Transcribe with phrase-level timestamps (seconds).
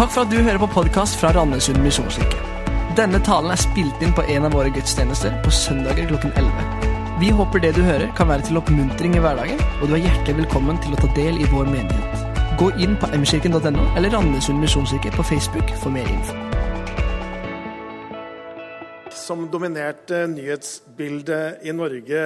[0.00, 2.38] Takk for at du hører på podkast fra Randesund misjonskirke.
[2.96, 6.86] Denne talen er spilt inn på en av våre gudstjenester på søndager klokken 11.
[7.20, 10.38] Vi håper det du hører, kan være til oppmuntring i hverdagen, og du er hjertelig
[10.38, 12.24] velkommen til å ta del i vår menighet.
[12.56, 16.38] Gå inn på mkirken.no eller Randesund misjonskirke på Facebook for mer info.
[19.20, 22.24] som dominerte nyhetsbildet i Norge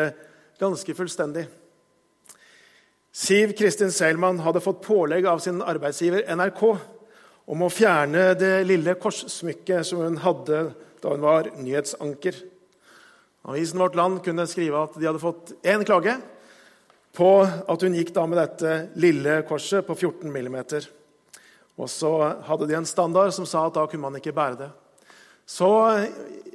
[0.63, 1.49] ganske fullstendig.
[3.13, 6.63] Siv Kristin Seilmann hadde fått pålegg av sin arbeidsgiver NRK
[7.45, 10.67] om å fjerne det lille korssmykket som hun hadde
[11.03, 12.39] da hun var nyhetsanker.
[13.45, 16.17] Avisen Vårt Land kunne skrive at de hadde fått én klage
[17.15, 20.57] på at hun gikk da med dette lille korset på 14 mm.
[21.77, 22.13] Og så
[22.47, 24.71] hadde de en standard som sa at da kunne man ikke bære det.
[25.45, 25.69] Så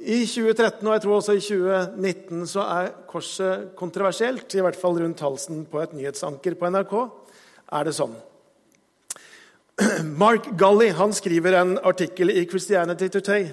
[0.02, 4.50] i 2013 og jeg tror også i 2019 så er korset kontroversielt.
[4.50, 6.96] I hvert fall rundt halsen på et nyhetsanker på NRK
[7.70, 8.16] er det sånn.
[10.22, 13.48] Mark Gully han skriver en artikkel i Christianity Today.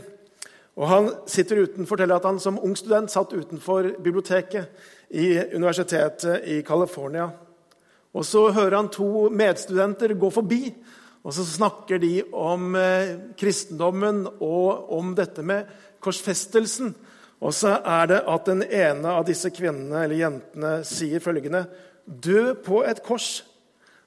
[0.78, 4.67] Og Han sitter uten, forteller at han som ung student satt utenfor biblioteket
[5.09, 7.30] i universitetet i California.
[8.14, 10.75] Og Så hører han to medstudenter gå forbi
[11.28, 15.67] og så snakker de om eh, kristendommen og om dette med
[16.03, 16.94] korsfestelsen.
[17.44, 21.66] Og så er det at den ene av disse kvinnene eller jentene sier følgende
[22.08, 23.44] Dø på et kors.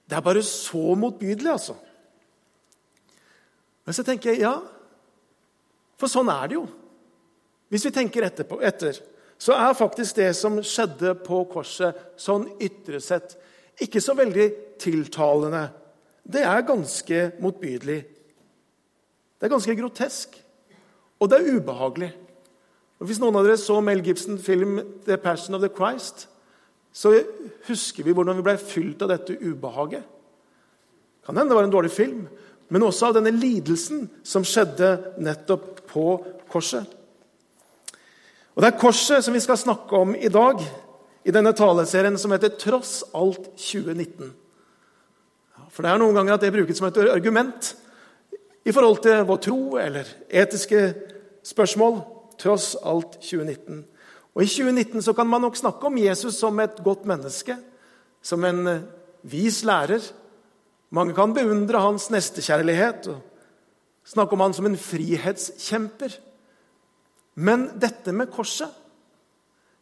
[0.08, 1.76] Det er bare så motbydelig, altså.
[3.90, 4.52] Men så tenker jeg ja,
[5.98, 6.62] for sånn er det jo.
[7.74, 8.94] Hvis vi tenker etterpå, etter,
[9.34, 13.34] så er faktisk det som skjedde på korset, sånn ytre sett,
[13.82, 14.46] ikke så veldig
[14.78, 15.64] tiltalende
[16.30, 18.04] det er ganske motbydelig.
[19.40, 20.36] Det er ganske grotesk.
[21.18, 22.12] Og det er ubehagelig.
[23.00, 26.28] Og Hvis noen av dere så Mel Gibson-film 'The Passion of the Christ',
[26.92, 27.16] så
[27.66, 30.04] husker vi hvordan vi ble fylt av dette ubehaget.
[31.26, 32.28] Kan hende det var en dårlig film,
[32.70, 36.06] men også av denne lidelsen som skjedde nettopp på
[36.50, 36.86] korset.
[38.54, 40.62] Og Det er korset som vi skal snakke om i dag
[41.24, 44.30] i denne taleserien som heter 'Tross alt 2019'.
[45.70, 47.76] For det er noen ganger at det brukes som et argument
[48.64, 50.94] i forhold til vår tro eller etiske
[51.46, 52.00] spørsmål.
[52.38, 53.84] Tross alt 2019.
[54.34, 57.56] Og I 2019 så kan man nok snakke om Jesus som et godt menneske,
[58.22, 58.82] som en
[59.22, 60.00] vis lærer.
[60.90, 63.20] Mange kan beundre hans nestekjærlighet og
[64.10, 66.16] snakke om han som en frihetskjemper.
[67.38, 68.70] Men dette med korset,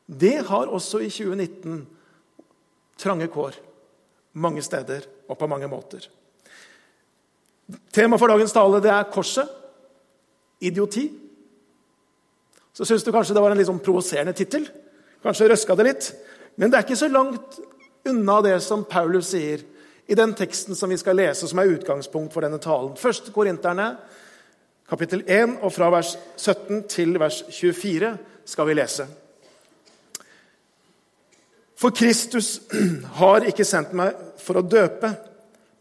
[0.08, 1.80] det har også i 2019
[2.98, 3.56] trange kår
[4.38, 6.04] mange steder og på mange måter.
[7.92, 9.48] Temaet for dagens tale det er korset.
[10.60, 11.04] Idioti.
[12.72, 14.64] Så syns du kanskje det var en litt sånn provoserende tittel.
[15.22, 16.08] Kanskje røska det litt.
[16.58, 17.58] Men det er ikke så langt
[18.08, 19.62] unna det som Paulus sier
[20.08, 22.94] i den teksten som vi skal lese, som er utgangspunkt for denne talen.
[22.96, 23.90] Første Korinterne,
[24.88, 28.14] kapittel 1, og fra vers 17 til vers 24
[28.48, 29.04] skal vi lese.
[31.76, 32.54] For Kristus
[33.20, 35.12] har ikke sendt meg for å døpe,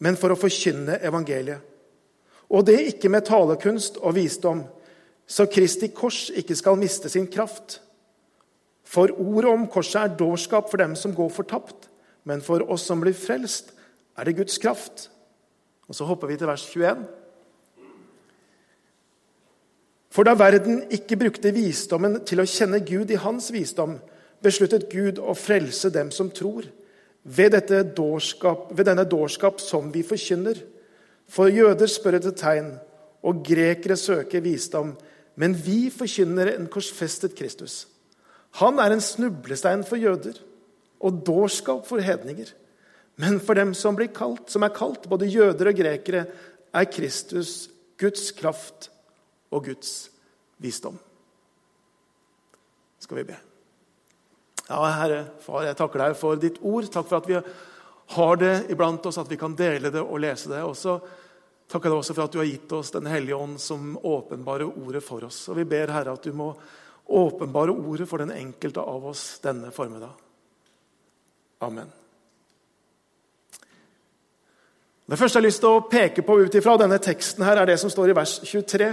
[0.03, 1.63] men for å forkynne evangeliet.
[2.51, 4.65] Og det ikke med talekunst og visdom,
[5.27, 7.79] så Kristi kors ikke skal miste sin kraft.
[8.87, 11.87] For ordet om korset er dårskap for dem som går fortapt,
[12.27, 13.73] men for oss som blir frelst,
[14.17, 15.09] er det Guds kraft.
[15.87, 17.05] Og Så hopper vi til vers 21.
[20.11, 23.99] For da verden ikke brukte visdommen til å kjenne Gud i hans visdom,
[24.41, 26.65] besluttet Gud å frelse dem som tror,
[27.27, 27.57] ved,
[27.95, 30.57] dårskap, ved denne dårskap som vi forkynner.
[31.27, 32.71] For jøder spør etter tegn,
[33.27, 34.93] og grekere søker visdom.
[35.35, 37.85] Men vi forkynner en korsfestet Kristus.
[38.61, 40.39] Han er en snublestein for jøder
[41.03, 42.49] og dårskap for hedninger.
[43.17, 46.25] Men for dem som, blir kalt, som er kalt, både jøder og grekere,
[46.69, 47.65] er Kristus
[47.97, 48.91] Guds kraft
[49.49, 50.09] og Guds
[50.61, 50.99] visdom.
[53.01, 53.37] Skal vi be.
[54.67, 56.89] Ja, Herre Far, jeg takker deg for ditt ord.
[56.91, 57.39] Takk for at vi
[58.17, 60.61] har det iblant oss, at vi kan dele det og lese det.
[60.67, 60.97] Og så
[61.71, 64.67] takker jeg deg også for at du har gitt oss Den hellige ånd som åpenbare
[64.67, 65.47] ordet for oss.
[65.49, 66.51] Og vi ber, Herre, at du må
[67.07, 70.13] åpenbare ordet for den enkelte av oss denne formiddag.
[71.63, 71.89] Amen.
[75.07, 77.69] Det første jeg har lyst til å peke på ut ifra denne teksten, her er
[77.69, 78.89] det som står i vers 23,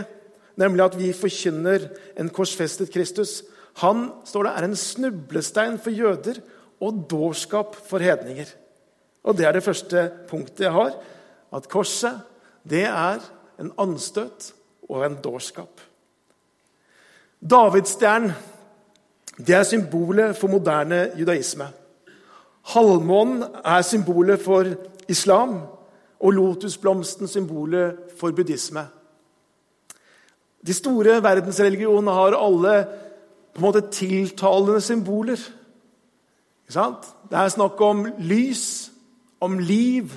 [0.62, 1.88] nemlig at vi forkynner
[2.22, 3.40] en korsfestet Kristus.
[3.82, 6.38] Han står det, er en snublestein for jøder
[6.78, 8.46] og dårskap for hedninger.
[9.24, 10.94] Og Det er det første punktet jeg har.
[11.54, 12.22] At korset
[12.62, 13.18] det er
[13.58, 14.52] en anstøt
[14.88, 15.80] og en dårskap.
[17.42, 18.32] Davidsstjernen
[19.38, 21.66] det er symbolet for moderne judaisme.
[22.70, 24.76] Halvmånen er symbolet for
[25.08, 25.58] islam.
[26.24, 28.86] Og lotusblomsten symbolet for buddhisme.
[30.64, 32.76] De store verdensreligionene har alle
[33.52, 35.40] på en måte tiltalende symboler.
[36.64, 37.04] Ikke sant?
[37.28, 38.64] Det er snakk om lys,
[39.44, 40.14] om liv,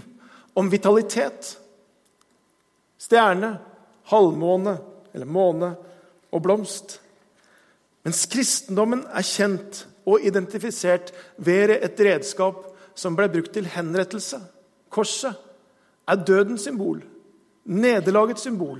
[0.55, 1.57] om vitalitet.
[2.97, 3.57] Stjerne,
[4.07, 4.77] halvmåne
[5.13, 5.73] eller måne
[6.31, 7.01] og blomst.
[8.07, 11.11] Mens kristendommen er kjent og identifisert
[11.43, 12.63] ved et redskap
[12.95, 14.39] som ble brukt til henrettelse.
[14.89, 15.35] Korset
[16.07, 17.01] er dødens symbol,
[17.65, 18.79] nederlagets symbol,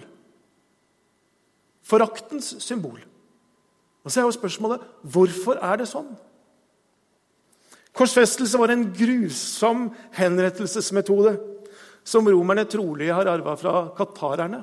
[1.83, 2.99] foraktens symbol.
[4.03, 6.09] Og så er jo spørsmålet hvorfor er det sånn?
[7.97, 11.33] Korsfestelse var en grusom henrettelsesmetode
[12.07, 14.61] som romerne trolig har arva fra katarerne.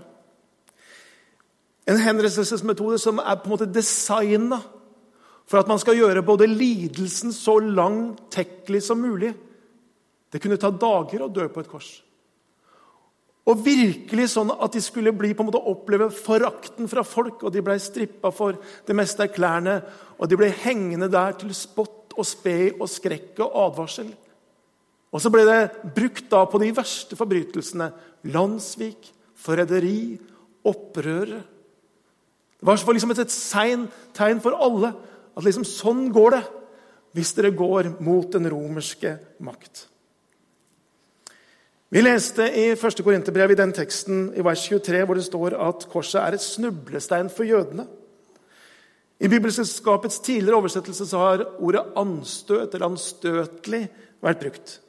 [1.85, 4.63] En henrettelsesmetode som er på en måte designa
[5.45, 9.35] for at man skal gjøre både lidelsen så langtekkelig som mulig.
[10.33, 11.91] Det kunne ta dager å dø på et kors.
[13.45, 17.43] Og virkelig sånn at de skulle bli, på en måte oppleve forakten fra folk.
[17.45, 18.57] Og de ble strippa for
[18.87, 19.79] det meste av klærne,
[20.17, 24.09] og de ble hengende der til spott og spe og skrekk og advarsel.
[25.15, 27.91] Og så ble det brukt da på de verste forbrytelsene.
[28.33, 30.17] Landssvik, forræderi,
[30.65, 31.43] opprørere.
[32.59, 34.95] Det var liksom et sein, tegn for alle
[35.35, 36.45] at liksom sånn går det
[37.15, 39.85] hvis dere går mot den romerske makt.
[41.95, 43.05] Vi leste i 1.
[43.07, 47.29] Korinterbrev i den teksten i vers 23 hvor det står at korset er et snublestein
[47.31, 47.85] for jødene.
[49.23, 53.87] I Bibelselskapets tidligere oversettelse så har ordet 'anstøt' eller 'anstøtelig'
[54.27, 54.81] vært brukt.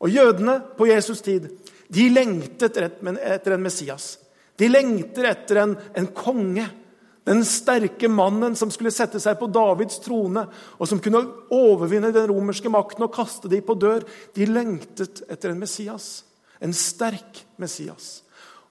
[0.00, 1.50] Og Jødene på Jesus tid
[1.92, 4.18] de lengtet etter en Messias.
[4.58, 6.64] De lengter etter en, en konge.
[7.26, 10.46] Den sterke mannen som skulle sette seg på Davids trone,
[10.78, 14.00] og som kunne overvinne den romerske makten og kaste dem på dør.
[14.34, 16.24] De lengtet etter en Messias.
[16.60, 18.22] En sterk Messias.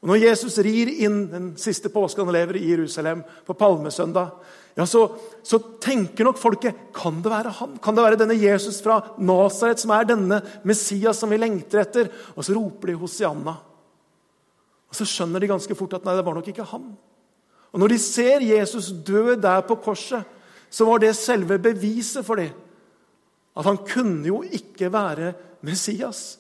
[0.02, 4.36] Og Når Jesus rir inn den siste påsken han lever i Jerusalem, på palmesøndag,
[4.78, 5.08] ja, så,
[5.42, 7.80] så, tenker nok folket kan det være han?
[7.82, 10.38] Kan det være denne Jesus fra Nasaret som er denne
[10.70, 12.12] Messias som vi lengter etter?
[12.36, 13.56] Og så roper de Hosianna.
[14.88, 16.92] Og Så skjønner de ganske fort at nei, det var nok ikke han.
[17.74, 20.22] Og Når de ser Jesus dø der på korset,
[20.70, 22.54] så var det selve beviset for dem.
[23.58, 25.34] At han kunne jo ikke være
[25.66, 26.38] Messias.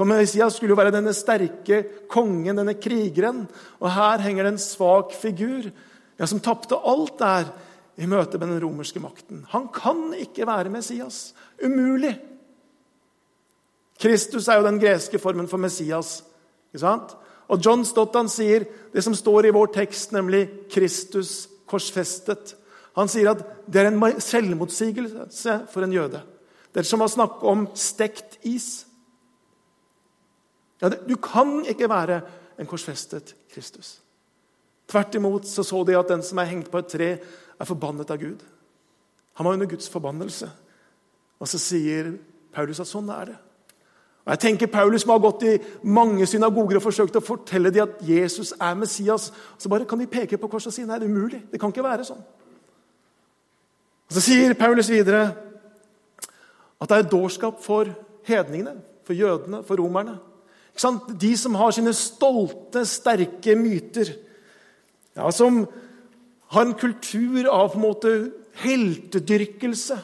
[0.00, 3.42] For Messias skulle jo være denne sterke kongen, denne krigeren.
[3.84, 7.50] Og her henger det en svak figur ja, som tapte alt der
[8.00, 9.44] i møte med den romerske makten.
[9.52, 11.34] Han kan ikke være Messias.
[11.60, 12.14] Umulig.
[14.00, 16.22] Kristus er jo den greske formen for Messias.
[16.72, 17.12] ikke sant?
[17.52, 18.64] Og John Stott sier
[18.94, 22.54] det som står i vår tekst, nemlig 'Kristus korsfestet'.
[22.96, 26.22] Han sier at det er en selvmotsigelse for en jøde.
[26.72, 28.86] Det er som å snakke om stekt is.
[30.80, 32.20] Ja, du kan ikke være
[32.58, 33.98] en korsfestet Kristus.
[34.88, 37.10] Tvert imot så, så de at den som er hengt på et tre,
[37.60, 38.40] er forbannet av Gud.
[39.36, 40.48] Han var under Guds forbannelse.
[41.40, 42.14] Og så sier
[42.52, 43.36] Paulus at sånn er det.
[44.24, 45.54] Og jeg tenker Paulus må ha gått i
[45.88, 49.30] mange synagoger og forsøkt å fortelle dem at Jesus er Messias.
[49.58, 51.40] Så bare kan de peke på korset og si nei, det er umulig.
[51.52, 52.20] Det kan ikke være sånn.
[54.10, 55.22] Og Så sier Paulus videre
[56.80, 57.88] at det er dårskap for
[58.26, 60.18] hedningene, for jødene, for romerne.
[61.20, 64.14] De som har sine stolte, sterke myter.
[65.16, 65.66] Ja, Som
[66.50, 68.12] har en kultur av en måte
[68.60, 69.98] heltedyrkelse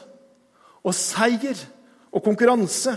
[0.87, 1.59] og seier
[2.13, 2.95] og konkurranse.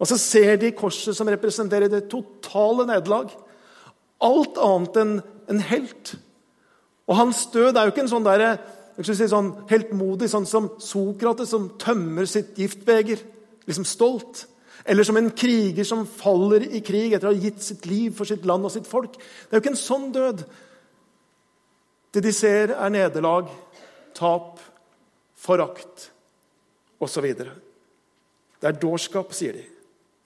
[0.00, 3.32] Og så ser de korset som representerer det totale nederlag.
[4.20, 5.14] Alt annet enn
[5.50, 6.14] en helt.
[7.10, 8.60] Og hans død er jo ikke en sånn der,
[9.02, 13.20] si sånn heltmodig, sånn som Sokrates, som tømmer sitt giftbeger.
[13.68, 14.46] Liksom stolt.
[14.90, 18.26] Eller som en kriger som faller i krig etter å ha gitt sitt liv for
[18.26, 19.14] sitt land og sitt folk.
[19.14, 20.42] Det er jo ikke en sånn død.
[22.10, 23.52] Det de ser, er nederlag,
[24.18, 24.58] tap,
[25.38, 26.08] forakt
[26.98, 27.28] osv.
[27.30, 29.64] Det er dårskap, sier de.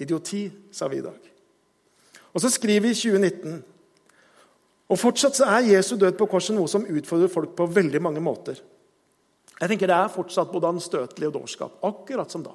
[0.01, 1.31] Idioti, sa vi i dag.
[2.33, 3.63] Og så skriver vi i 2019
[4.93, 8.21] og Fortsatt så er Jesu død på korset noe som utfordrer folk på veldig mange
[8.23, 8.59] måter.
[9.55, 12.53] Jeg tenker Det er fortsatt både anstøtelig og dårskap, akkurat som da.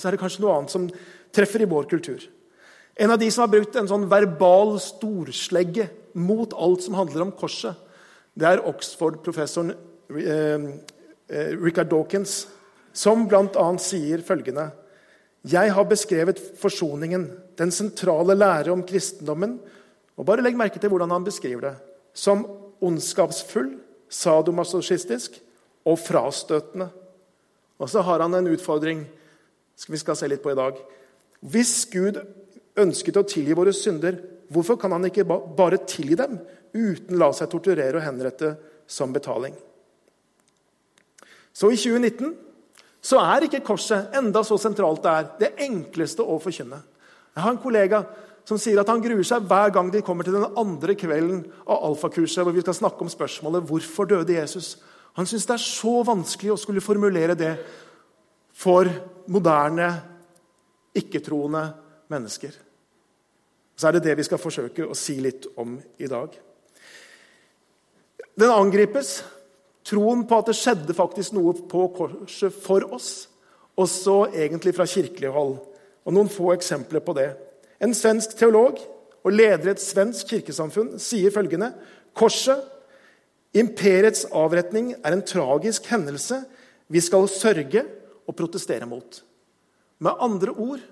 [0.00, 0.86] Så er det kanskje noe annet som
[1.34, 2.24] treffer i vår kultur.
[3.00, 5.88] En av de som har brukt en sånn verbal storslegge
[6.18, 7.76] mot alt som handler om korset,
[8.34, 10.66] det er Oxford-professoren eh,
[11.28, 12.44] eh, Richard Dawkins,
[12.92, 13.66] som bl.a.
[13.78, 14.70] sier følgende
[15.46, 19.58] Jeg har beskrevet forsoningen, den sentrale lære om kristendommen,
[20.16, 21.76] og bare legg merke til hvordan han beskriver det,
[22.12, 22.42] som
[22.84, 23.78] ondskapsfull,
[24.10, 25.38] sadomasochistisk
[25.88, 26.90] og frastøtende.
[27.80, 29.06] Og så har han en utfordring
[29.88, 30.76] vi skal se litt på i dag.
[31.40, 32.20] Hvis Gud
[32.80, 34.18] ønsket å tilgi våre synder,
[34.52, 36.38] hvorfor kan han ikke bare tilgi dem
[36.74, 38.54] uten la seg torturere og henrette
[38.90, 39.54] som betaling?
[41.52, 42.34] Så i 2019
[43.00, 46.82] så er ikke korset enda så sentralt det er, det enkleste å forkynne.
[47.34, 48.02] Jeg har en kollega
[48.48, 51.84] som sier at han gruer seg hver gang de kommer til den andre kvelden av
[51.90, 54.76] alfakurset, hvor vi skal snakke om spørsmålet 'Hvorfor døde Jesus?'
[55.14, 57.58] Han syns det er så vanskelig å skulle formulere det
[58.52, 58.84] for
[59.30, 59.88] moderne,
[60.96, 61.64] ikke-troende
[62.10, 62.54] mennesker.
[63.76, 66.34] Så er det det vi skal forsøke å si litt om i dag.
[68.40, 69.20] Den angripes.
[69.86, 73.30] Troen på at det skjedde faktisk noe på korset for oss.
[73.80, 75.54] Også egentlig fra kirkelig hold.
[76.04, 77.30] Og Noen få eksempler på det.
[77.80, 78.76] En svensk teolog
[79.24, 81.72] og leder i et svensk kirkesamfunn sier følgende.:
[82.16, 82.60] Korset,
[83.56, 86.42] imperiets avretning, er en tragisk hendelse
[86.88, 87.84] vi skal sørge
[88.26, 89.22] og protestere mot.
[90.00, 90.82] Med andre ord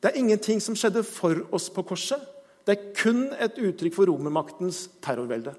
[0.00, 2.20] det er ingenting som skjedde for oss på korset.
[2.64, 5.52] Det er kun et uttrykk for romermaktens terrorvelde.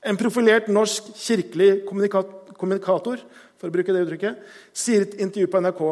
[0.00, 3.20] En profilert norsk kirkelig kommunikator
[3.60, 4.38] for å bruke det uttrykket,
[4.72, 5.82] sier i et intervju på NRK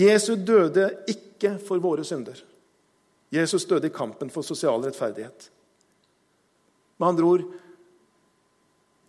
[0.00, 2.38] Jesus døde ikke for våre synder.
[3.30, 5.50] Jesus døde i kampen for sosial rettferdighet.
[6.96, 7.44] Med andre ord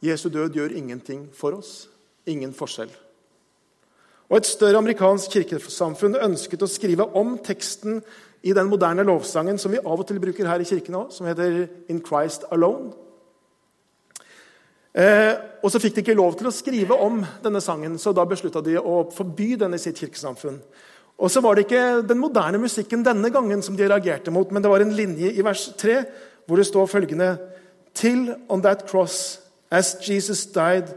[0.01, 1.86] Jesu død gjør ingenting for oss.
[2.25, 2.89] Ingen forskjell.
[4.31, 7.97] Og Et større amerikansk kirkesamfunn ønsket å skrive om teksten
[8.47, 11.27] i den moderne lovsangen som vi av og til bruker her i kirken òg, som
[11.27, 12.93] heter 'In Christ Alone'.
[14.95, 18.25] Eh, og Så fikk de ikke lov til å skrive om denne sangen, så da
[18.25, 20.61] beslutta de å forby den i sitt kirkesamfunn.
[21.19, 24.61] Og så var det ikke den moderne musikken denne gangen som de reagerte mot, men
[24.61, 26.05] det var en linje i vers 3
[26.47, 27.38] hvor det står følgende
[27.93, 30.88] Till on that cross, as Jesus died,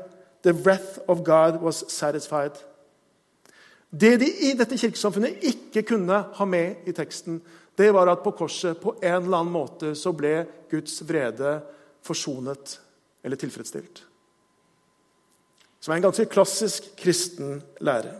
[0.42, 2.52] the wrath of God was satisfied.
[3.94, 7.38] Det de i dette kirkesamfunnet ikke kunne ha med i teksten,
[7.78, 11.60] det var at på korset på en eller annen måte så ble Guds vrede
[12.02, 12.78] forsonet
[13.24, 14.02] eller tilfredsstilt.
[15.78, 18.16] Som er en ganske klassisk kristen lære.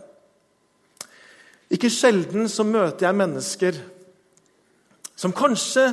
[1.73, 3.79] Ikke sjelden så møter jeg mennesker
[5.15, 5.89] som kanskje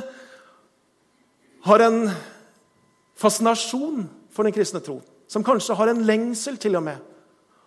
[1.63, 2.05] har en
[3.19, 5.01] fascinasjon for den kristne tro.
[5.27, 7.12] Som kanskje har en lengsel til og med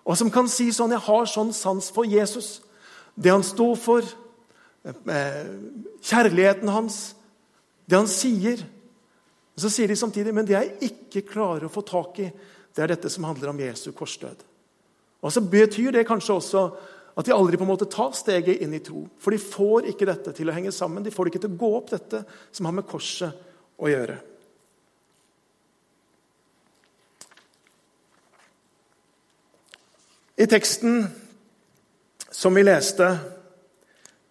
[0.07, 2.61] og som kan si sånn 'Jeg har sånn sans for Jesus'.
[3.19, 4.03] Det han står for,
[4.85, 5.47] eh,
[6.01, 7.15] kjærligheten hans,
[7.89, 8.59] det han sier.
[9.57, 12.33] Og Så sier de samtidig men det jeg ikke klarer å få tak i,
[12.75, 14.37] det er dette som handler om Jesu korsdød.
[15.23, 16.77] Og Så betyr det kanskje også
[17.17, 19.09] at de aldri på en måte tar steget inn i tro.
[19.19, 21.03] For de får ikke dette til å henge sammen.
[21.03, 23.33] De får det ikke til å gå opp, dette som har med korset
[23.81, 24.19] å gjøre.
[30.37, 31.07] I teksten
[32.31, 33.07] som vi leste,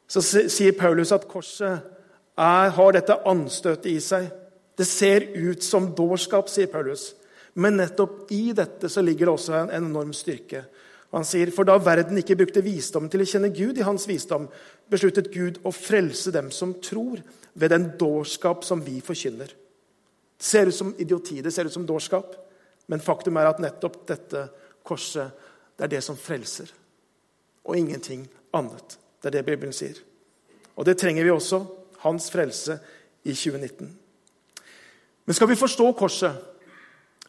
[0.05, 1.79] så sier Paulus at korset
[2.37, 4.27] er, har dette anstøtet i seg.
[4.77, 7.13] Det ser ut som dårskap, sier Paulus.
[7.57, 10.65] Men nettopp i dette så ligger det også en enorm styrke.
[11.15, 14.45] Han sier, For da verden ikke brukte visdommen til å kjenne Gud i hans visdom,
[14.91, 17.23] besluttet Gud å frelse dem som tror,
[17.55, 19.47] ved den dårskap som vi forkynner.
[20.35, 22.35] Det ser ut som idioti, det ser ut som dårskap,
[22.91, 24.41] men faktum er at nettopp dette
[24.85, 25.44] korset
[25.77, 26.71] det er det som frelser,
[27.65, 28.97] og ingenting annet.
[29.21, 29.97] Det er det Bibelen sier.
[30.75, 31.63] Og det trenger vi også.
[32.05, 32.77] Hans frelse
[33.23, 33.89] i 2019.
[35.25, 36.35] Men skal vi forstå korset,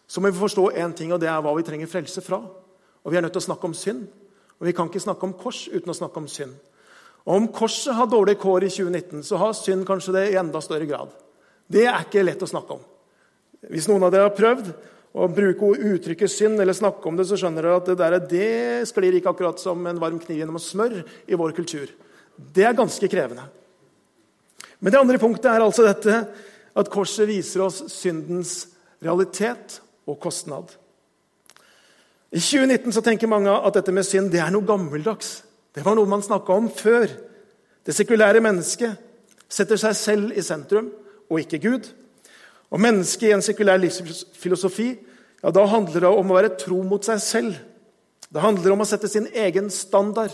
[0.06, 2.42] så må vi forstå én ting, og det er hva vi trenger frelse fra.
[3.04, 4.06] Og Vi er nødt til å snakke om synd.
[4.58, 6.54] Og Vi kan ikke snakke om kors uten å snakke om synd.
[7.24, 10.60] Og Om korset har dårlige kår i 2019, så har synd kanskje det i enda
[10.60, 11.08] større grad.
[11.66, 12.84] Det er ikke lett å snakke om.
[13.70, 14.70] Hvis noen av dere har prøvd
[15.16, 18.88] og bruke uttrykket synd eller snakke om det, så skjønner dere at det der, det
[18.90, 21.88] sklir ikke akkurat som en varm kniv gjennom smør i vår kultur.
[22.36, 23.46] Det er ganske krevende.
[24.80, 26.18] Men det andre punktet er altså dette
[26.76, 28.66] at korset viser oss syndens
[29.00, 30.74] realitet og kostnad.
[32.28, 35.38] I 2019 så tenker mange at dette med synd det er noe gammeldags.
[35.72, 37.08] Det var noe man snakka om før.
[37.86, 39.00] Det sekulære mennesket
[39.48, 40.90] setter seg selv i sentrum
[41.30, 41.88] og ikke Gud.
[42.70, 44.88] Og mennesket i en sekulær livsfilosofi
[45.42, 47.58] ja, da handler det om å være tro mot seg selv.
[48.32, 50.32] Det handler om å sette sin egen standard.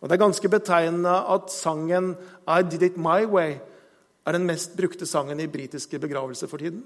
[0.00, 2.16] Og Det er ganske betegnende at sangen
[2.46, 3.60] 'I Did It My Way'
[4.26, 6.84] er den mest brukte sangen i britiske begravelser for tiden.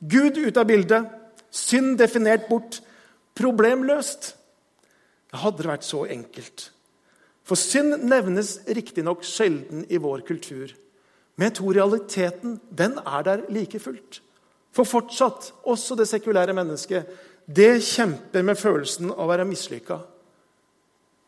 [0.00, 1.06] Gud ute av bildet,
[1.50, 2.80] synd definert bort,
[3.34, 4.36] problem løst.
[5.30, 6.70] Det hadde vært så enkelt.
[7.46, 10.72] For synd nevnes riktignok sjelden i vår kultur.
[11.36, 14.20] Men jeg tror realiteten den er der like fullt.
[14.72, 17.08] For fortsatt, også det sekulære mennesket,
[17.46, 20.00] det kjemper med følelsen av å være mislykka.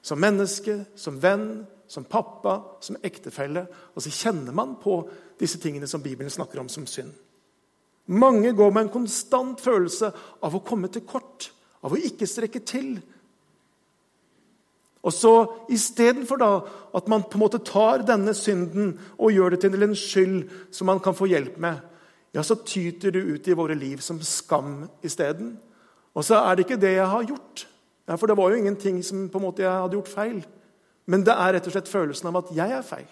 [0.04, 3.64] Som menneske, som venn, som pappa, som ektefelle.
[3.94, 5.00] Og så kjenner man på
[5.40, 7.12] disse tingene som Bibelen snakker om som synd.
[8.08, 10.10] Mange går med en konstant følelse
[10.44, 11.50] av å komme til kort,
[11.84, 12.96] av å ikke strekke til.
[15.06, 15.32] Og så
[15.70, 16.42] Istedenfor
[16.96, 20.90] at man på en måte tar denne synden og gjør det til en skyld som
[20.90, 21.78] man kan få hjelp med,
[22.34, 25.56] ja, så tyter det ut i våre liv som skam isteden.
[26.14, 27.66] Og så er det ikke det jeg har gjort.
[28.08, 30.42] Ja, for det var jo ingenting som på en måte jeg hadde gjort feil.
[31.08, 33.08] Men det er rett og slett følelsen av at jeg er feil.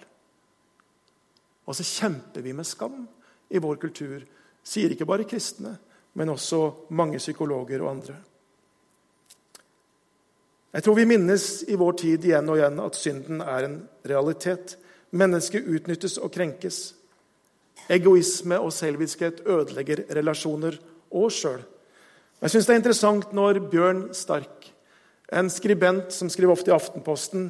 [1.66, 3.06] Og så kjemper vi med skam
[3.48, 4.20] i vår kultur.
[4.66, 5.76] Sier ikke bare kristne,
[6.16, 8.16] men også mange psykologer og andre.
[10.74, 13.76] Jeg tror vi minnes i vår tid igjen og igjen at synden er en
[14.08, 14.76] realitet.
[15.16, 16.80] Mennesket utnyttes og krenkes.
[17.92, 20.78] Egoisme og selviskhet ødelegger relasjoner
[21.14, 21.62] og sjøl.
[22.42, 24.66] Jeg syns det er interessant når Bjørn Stark,
[25.32, 27.48] en skribent som skriver ofte i Aftenposten,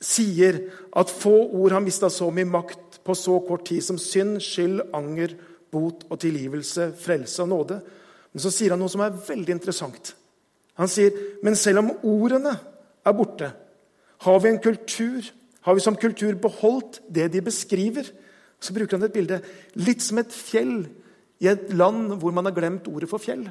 [0.00, 0.60] sier
[0.96, 4.84] at få ord har mista så mye makt på så kort tid som synd, skyld,
[4.94, 5.34] anger,
[5.72, 7.80] bot og tilgivelse, frelse og nåde.
[8.32, 10.12] Men så sier han noe som er veldig interessant.
[10.76, 11.14] Han sier
[11.44, 12.52] men selv om ordene
[13.06, 13.50] er borte,
[14.24, 15.24] har vi en kultur,
[15.64, 18.08] har vi som kultur beholdt det de beskriver.
[18.60, 19.40] Så bruker han et bilde
[19.76, 20.86] litt som et fjell
[21.44, 23.44] i et land hvor man har glemt ordet for fjell.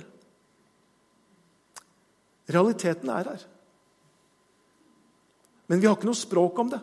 [2.50, 3.46] Realiteten er her.
[5.67, 6.82] Men vi har ikke noe språk om det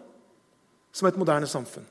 [0.93, 1.87] som et moderne samfunn.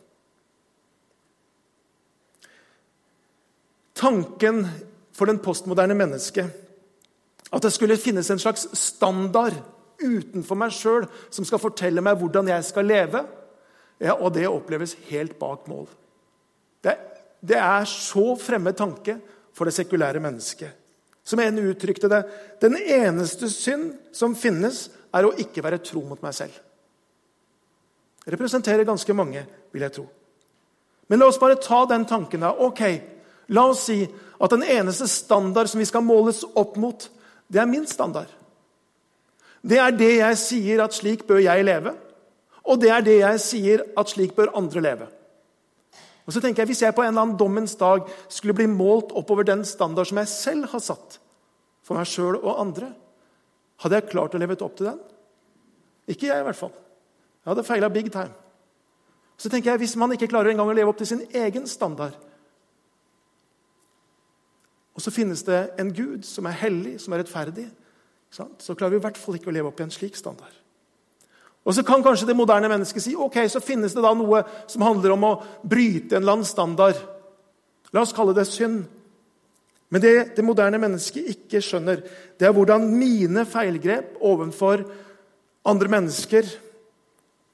[3.97, 4.65] Tanken
[5.15, 6.60] for den postmoderne mennesket
[7.51, 9.55] at det skulle finnes en slags standard
[10.01, 13.23] utenfor meg sjøl som skal fortelle meg hvordan jeg skal leve,
[14.01, 15.85] ja, og det oppleves helt bak mål.
[16.81, 16.95] Det,
[17.43, 19.19] det er så fremmed tanke
[19.53, 20.71] for det sekulære mennesket.
[21.21, 22.23] Som en uttrykte det
[22.61, 26.55] Den eneste synd som finnes, er å ikke være tro mot meg selv.
[28.23, 29.43] Det representerer ganske mange,
[29.73, 30.05] vil jeg tro.
[31.11, 32.39] Men la oss bare ta den tanken.
[32.39, 32.53] da.
[32.63, 32.81] Ok,
[33.51, 34.05] La oss si
[34.41, 37.03] at den eneste standard som vi skal måles opp mot,
[37.51, 38.29] det er min standard.
[39.61, 41.93] Det er det jeg sier at slik bør jeg leve,
[42.63, 45.07] og det er det jeg sier at slik bør andre leve.
[46.25, 49.11] Og så tenker jeg, Hvis jeg på en eller annen dommens dag skulle bli målt
[49.11, 51.19] oppover den standard som jeg selv har satt
[51.83, 52.93] for meg sjøl og andre,
[53.81, 54.99] hadde jeg klart å leve opp til den?
[56.07, 56.73] Ikke jeg, i hvert fall.
[57.41, 58.31] Jeg hadde feila big time.
[59.37, 62.13] Så tenker jeg, Hvis man ikke klarer engang å leve opp til sin egen standard,
[64.95, 67.67] og så finnes det en Gud som er hellig, som er rettferdig,
[68.31, 70.53] så klarer vi i hvert fall ikke å leve opp i en slik standard.
[71.65, 74.81] Og Så kan kanskje det moderne mennesket si ok, så finnes det da noe som
[74.81, 76.97] handler om å bryte en eller annen standard.
[77.93, 78.87] La oss kalle det synd.
[79.91, 82.01] Men det det moderne mennesket ikke skjønner,
[82.39, 84.85] det er hvordan mine feilgrep overfor
[85.67, 86.47] andre mennesker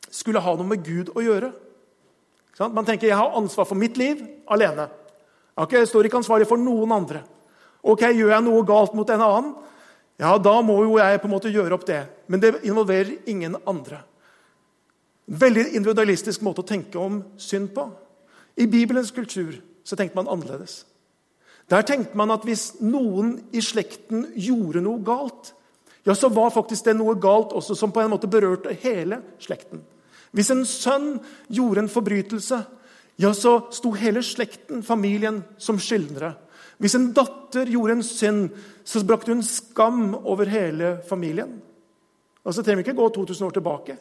[0.10, 1.52] skulle ha noe med Gud å gjøre.
[2.72, 4.88] Man tenker jeg har ansvar for mitt liv alene.
[5.58, 7.24] Jeg står ikke ansvarlig for noen andre.
[7.82, 9.56] Ok, Gjør jeg noe galt mot en annen,
[10.18, 12.02] ja, da må jo jeg på en måte gjøre opp det.
[12.28, 14.02] Men det involverer ingen andre.
[15.28, 17.86] Veldig individualistisk måte å tenke om synd på.
[18.58, 20.86] I Bibelens kultur så tenkte man annerledes.
[21.70, 25.52] Der tenkte man at hvis noen i slekten gjorde noe galt,
[26.08, 29.84] ja, så var faktisk det noe galt også som på en måte berørte hele slekten.
[30.32, 31.18] Hvis en sønn
[31.52, 32.62] gjorde en forbrytelse,
[33.18, 36.36] ja, så sto hele slekten, familien, som skyldnere.
[36.78, 38.50] Hvis en datter gjorde en synd,
[38.86, 41.56] så brakte hun skam over hele familien.
[42.46, 43.98] Og så trenger vi ikke gå 2000 år tilbake.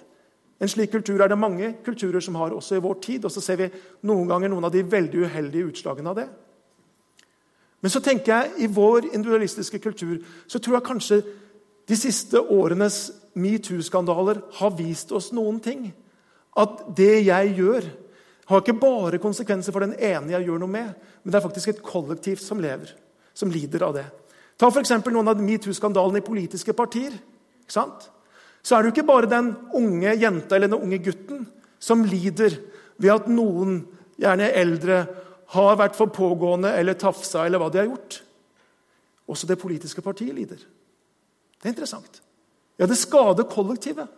[0.61, 3.25] En slik kultur er det mange kulturer som har også i vår tid.
[3.25, 3.71] Og så ser vi
[4.09, 6.29] noen ganger noen av de veldig uheldige utslagene av det.
[7.81, 10.17] Men så tenker jeg i vår individualistiske kultur
[10.49, 11.21] så tror jeg kanskje
[11.87, 15.91] de siste årenes metoo-skandaler har vist oss noen ting.
[16.57, 17.85] At det jeg gjør,
[18.47, 21.73] har ikke bare konsekvenser for den ene jeg gjør noe med, men det er faktisk
[21.73, 22.93] et kollektiv som lever,
[23.35, 24.07] som lider av det.
[24.57, 24.95] Ta f.eks.
[25.11, 27.17] noen av metoo-skandalene i politiske partier.
[27.69, 31.43] Så er det jo ikke bare den unge jenta eller den unge gutten
[31.83, 32.55] som lider
[32.97, 33.83] ved at noen,
[34.17, 35.01] gjerne eldre,
[35.53, 38.21] har vært for pågående eller tafsa eller hva de har gjort.
[39.31, 40.59] Også det politiske partiet lider.
[40.59, 42.23] Det er interessant.
[42.79, 44.09] Ja, det skader kollektivet.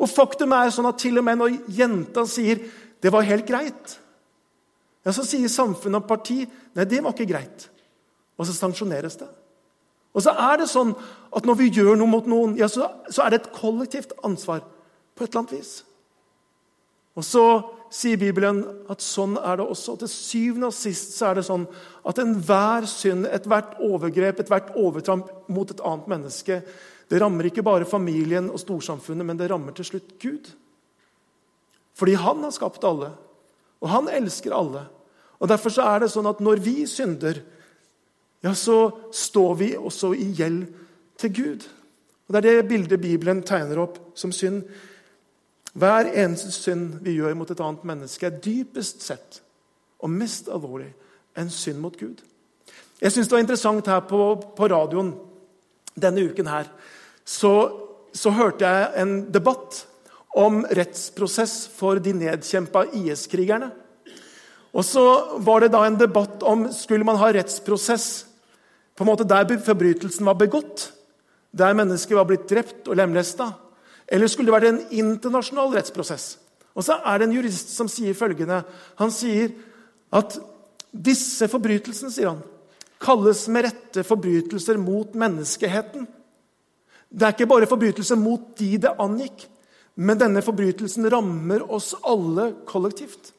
[0.00, 2.64] Og faktum er sånn at til og med når jenta sier
[3.02, 3.98] det var helt greit.
[5.02, 7.68] Ja, Så sier samfunnet og parti nei, det var ikke greit.
[8.38, 9.28] Og så sanksjoneres det.
[10.12, 10.92] Og så er det sånn
[11.32, 14.62] at når vi gjør noe mot noen, ja, så, så er det et kollektivt ansvar
[15.16, 15.72] på et eller annet vis.
[17.16, 17.44] Og så
[17.92, 18.62] sier Bibelen
[18.92, 19.98] at sånn er det også.
[20.00, 21.66] Til syvende og sist så er det sånn
[22.08, 26.62] at enhver synd, ethvert overgrep, ethvert overtramp mot et annet menneske,
[27.12, 30.46] det rammer ikke bare familien og storsamfunnet, men det rammer til slutt Gud.
[31.94, 33.12] Fordi han har skapt alle,
[33.82, 34.86] og han elsker alle.
[35.42, 37.42] Og Derfor så er det sånn at når vi synder,
[38.42, 40.66] ja, så står vi også i gjeld
[41.18, 41.68] til Gud.
[42.26, 44.62] Og Det er det bildet Bibelen tegner opp som synd.
[45.74, 49.42] Hver eneste synd vi gjør mot et annet menneske, er dypest sett
[50.02, 50.90] og mest alvorlig
[51.38, 52.22] en synd mot Gud.
[53.02, 54.20] Jeg syns det var interessant her på,
[54.56, 55.12] på radioen
[55.98, 56.68] denne uken her.
[57.24, 57.52] Så,
[58.14, 59.86] så, hørte jeg en debatt
[60.32, 63.70] om rettsprosess for de nedkjempa IS-krigerne.
[64.72, 65.04] Og så
[65.44, 68.24] var det da en debatt om skulle man ha rettsprosess
[68.96, 70.90] på en måte der forbrytelsen var begått,
[71.52, 73.50] der mennesket var blitt drept og lemlesta,
[74.08, 76.36] eller skulle det vært en internasjonal rettsprosess?
[76.72, 78.62] Og så er det en jurist som sier følgende.
[79.00, 79.52] Han sier
[80.12, 80.38] at
[80.92, 82.42] disse forbrytelsene sier han,
[83.02, 86.06] kalles med rette forbrytelser mot menneskeheten.
[87.12, 89.46] Det er ikke bare forbrytelser mot de det angikk,
[89.94, 93.32] men denne forbrytelsen rammer oss alle kollektivt.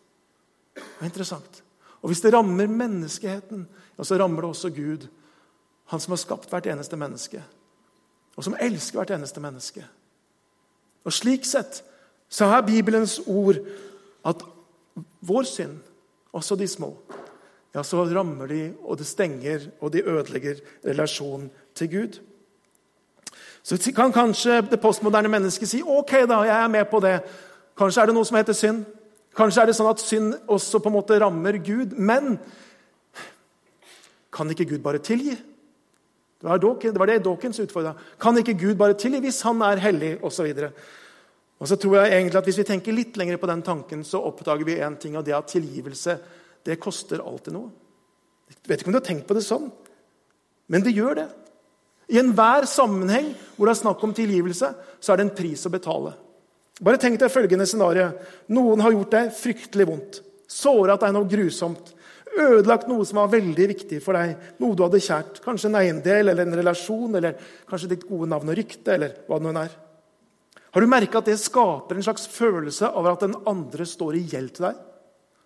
[0.76, 1.62] Det er interessant.
[2.04, 3.66] Og hvis det rammer menneskeheten,
[4.02, 5.08] så rammer det også Gud.
[5.94, 7.42] Han som har skapt hvert eneste menneske,
[8.36, 9.84] og som elsker hvert eneste menneske.
[11.04, 11.82] Og Slik sett
[12.32, 13.60] så er Bibelens ord
[14.26, 14.42] at
[15.22, 15.78] vår synd,
[16.34, 16.96] også de små,
[17.74, 22.20] ja, så rammer de, og det stenger og de ødelegger relasjonen til Gud.
[23.64, 27.16] Så kan kanskje det postmoderne mennesket si ok da, jeg er med på det.
[27.80, 28.84] Kanskje er det noe som heter synd.
[29.34, 31.96] Kanskje er det sånn at synd også på en måte rammer Gud.
[31.96, 32.36] Men
[34.34, 35.38] kan ikke Gud bare tilgi?
[36.44, 37.94] Det var, Dawkins, det var det Dawkins utfordra.
[38.20, 40.18] Kan ikke Gud bare tilgi hvis han er hellig?
[40.22, 40.74] Og så, videre.
[41.58, 44.20] og så tror jeg egentlig at Hvis vi tenker litt lenger på den tanken, så
[44.28, 46.18] oppdager vi en ting, og det at tilgivelse
[46.66, 47.72] det koster alltid noe.
[48.50, 49.72] Jeg vet ikke om du har tenkt på det sånn,
[50.68, 51.30] men det gjør det.
[52.12, 55.72] I enhver sammenheng hvor det er snakk om tilgivelse, så er det en pris å
[55.74, 56.14] betale.
[56.84, 58.10] Bare tenk deg følgende scenario.
[58.52, 60.22] Noen har gjort deg fryktelig vondt.
[60.50, 61.94] Såret deg noe grusomt
[62.34, 65.40] ødelagt noe som var veldig viktig for deg, noe du hadde kjært.
[65.44, 67.38] Kanskje en eiendel eller en relasjon eller
[67.70, 68.96] kanskje ditt gode navn og rykte.
[68.96, 69.76] eller hva det nå er.
[70.74, 74.26] Har du merka at det skaper en slags følelse av at den andre står i
[74.26, 74.76] gjeld til deg?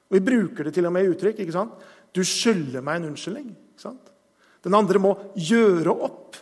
[0.07, 1.39] Og Vi bruker det til og med i uttrykk.
[1.39, 1.73] ikke sant?
[2.13, 3.49] Du skylder meg en unnskyldning.
[3.49, 4.11] ikke sant?
[4.63, 6.35] Den andre må gjøre opp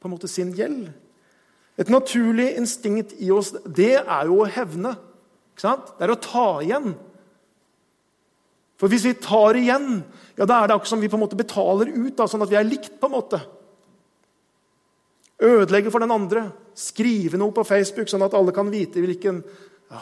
[0.00, 0.88] på en måte sin gjeld.
[1.80, 4.96] Et naturlig instinkt i oss det er jo å hevne.
[5.60, 6.94] Det er å ta igjen.
[8.80, 10.00] For hvis vi tar igjen,
[10.38, 12.52] ja, da er det akkurat som vi på en måte betaler ut, da, sånn at
[12.52, 12.96] vi er likt.
[13.00, 13.40] på en måte.
[15.40, 16.46] Ødelegge for den andre.
[16.76, 19.42] Skrive noe på Facebook, sånn at alle kan vite hvilken
[19.90, 20.00] ja,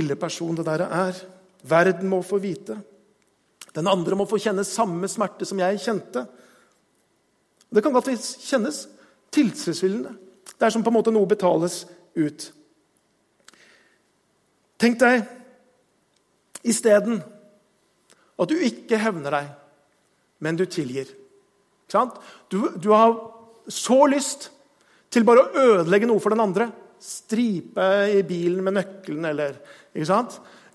[0.00, 1.20] ille person det der er.
[1.68, 2.78] Verden må få vite.
[3.76, 6.24] Den andre må få kjenne samme smerte som jeg kjente.
[7.70, 8.10] Det kan godt
[8.46, 8.84] kjennes
[9.34, 10.14] tilfredsstillende.
[10.56, 11.82] Det er som på en måte noe betales
[12.16, 12.50] ut.
[14.80, 15.24] Tenk deg
[16.66, 17.20] isteden
[18.36, 19.52] at du ikke hevner deg,
[20.44, 21.08] men du tilgir.
[22.50, 23.14] Du, du, har
[23.70, 24.50] så lyst
[25.12, 26.68] til bare å ødelegge noe for den andre.
[27.00, 29.56] Stripe i bilen med nøkkelen, eller,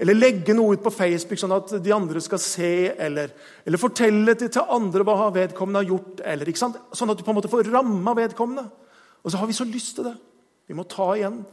[0.01, 3.29] eller legge noe ut på Facebook sånn at de andre skal se, eller,
[3.67, 6.23] eller fortelle til, til, andre hva vedkommende har gjort.
[6.25, 8.65] Eller, sånn at du på en måte får ramma vedkommende.
[9.21, 10.15] Og så har vi så lyst til det.
[10.65, 11.43] Vi må ta igjen.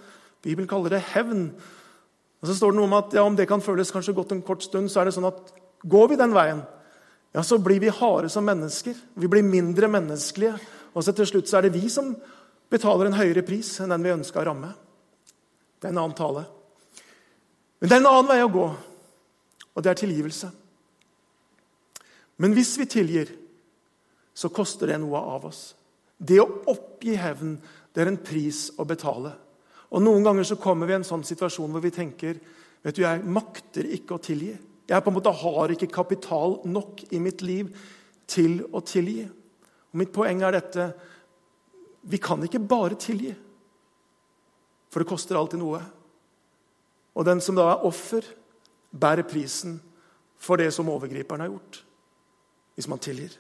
[0.41, 1.51] Bibelen kaller det hevn.
[2.41, 4.45] Og så står det noe om at ja, om det kan føles kanskje godt en
[4.47, 6.65] kort stund, så er det sånn at Går vi den veien,
[7.31, 8.97] ja, så blir vi harde som mennesker.
[9.15, 10.57] Vi blir mindre menneskelige.
[10.91, 12.17] Og så til slutt så er det vi som
[12.67, 14.73] betaler en høyere pris enn den vi ønska å ramme.
[15.79, 16.49] Det er en annen tale.
[17.79, 18.67] Men det er en annen vei å gå,
[19.75, 20.51] og det er tilgivelse.
[22.43, 23.31] Men hvis vi tilgir,
[24.35, 25.63] så koster det noe av oss.
[26.19, 27.57] Det å oppgi hevn,
[27.95, 29.33] det er en pris å betale.
[29.95, 32.39] Og Noen ganger så kommer vi i en sånn situasjon hvor vi tenker
[32.85, 34.53] vet du, jeg makter ikke å tilgi.
[34.89, 37.73] Jeg på en måte har ikke kapital nok i mitt liv
[38.31, 39.25] til å tilgi.
[39.91, 40.91] Og mitt poeng er dette
[42.09, 43.33] vi kan ikke bare tilgi,
[44.89, 45.81] for det koster alltid noe.
[47.19, 48.23] Og den som da er offer,
[48.95, 49.81] bærer prisen
[50.39, 51.83] for det som overgriperen har gjort,
[52.79, 53.35] hvis man tilgir.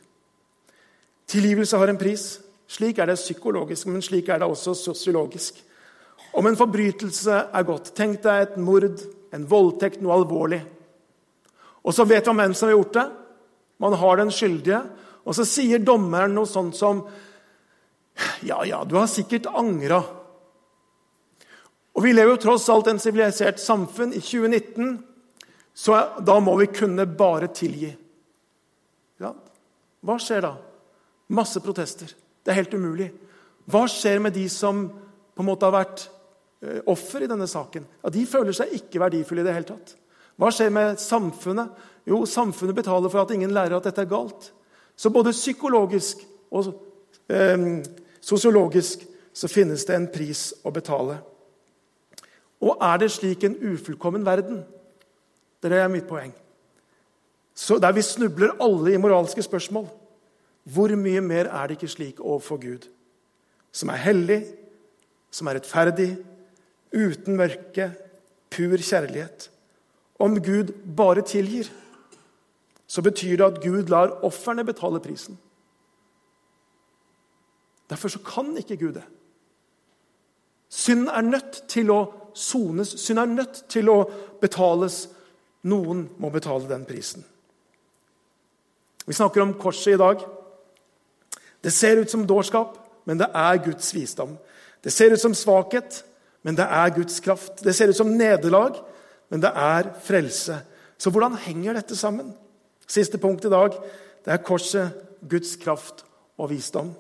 [1.30, 2.40] Tilgivelse har en pris.
[2.68, 5.62] Slik er det psykologisk, men slik er det også sosiologisk.
[6.36, 8.98] Om en forbrytelse er godt Tenk deg et mord,
[9.32, 10.60] en voldtekt, noe alvorlig.
[11.86, 13.06] Og så vet man hvem som har gjort det.
[13.80, 14.82] Man har den skyldige.
[15.24, 17.06] Og så sier dommeren noe sånt som
[18.42, 20.02] Ja, ja, du har sikkert angra.
[21.98, 24.98] Og Vi lever jo tross alt et sivilisert samfunn i 2019.
[25.74, 25.94] så
[26.26, 27.90] da må vi kunne bare tilgi.
[29.18, 29.32] Ja.
[30.02, 30.52] Hva skjer da?
[31.34, 32.10] Masse protester.
[32.42, 33.08] Det er helt umulig.
[33.66, 36.04] Hva skjer med de som på en måte har vært
[36.62, 37.86] eh, offer i denne saken?
[38.02, 39.94] Ja, de føler seg ikke verdifulle i det hele tatt.
[40.38, 41.74] Hva skjer med samfunnet?
[42.06, 44.52] Jo, samfunnet betaler for at ingen lærer at dette er galt.
[44.98, 46.22] Så både psykologisk
[46.54, 46.70] og
[47.26, 47.82] eh,
[48.22, 49.02] sosiologisk
[49.34, 51.18] så finnes det en pris å betale.
[52.60, 54.64] Og er det slik en ufullkommen verden?
[55.62, 56.32] Det er mitt poeng.
[57.54, 59.88] Så Der vi snubler alle i moralske spørsmål.
[60.64, 62.88] Hvor mye mer er det ikke slik overfor Gud?
[63.72, 64.44] Som er hellig,
[65.30, 66.16] som er rettferdig,
[66.92, 67.92] uten mørke,
[68.50, 69.50] pur kjærlighet.
[70.18, 71.64] Om Gud bare tilgir,
[72.86, 75.38] så betyr det at Gud lar ofrene betale prisen.
[77.90, 79.04] Derfor så kan ikke Gud det.
[80.68, 82.00] Synd er nødt til å
[82.34, 82.94] sones.
[83.00, 84.02] Synd er nødt til å
[84.40, 85.06] betales.
[85.68, 87.24] Noen må betale den prisen.
[89.08, 90.22] Vi snakker om korset i dag.
[91.64, 92.76] Det ser ut som dårskap,
[93.08, 94.36] men det er Guds visdom.
[94.84, 96.02] Det ser ut som svakhet,
[96.42, 97.64] men det er Guds kraft.
[97.64, 98.76] Det ser ut som nederlag,
[99.28, 100.60] men det er frelse.
[100.98, 102.34] Så hvordan henger dette sammen?
[102.88, 103.74] Siste punkt i dag
[104.24, 104.92] det er korset,
[105.28, 106.04] Guds kraft
[106.38, 106.90] og visdom.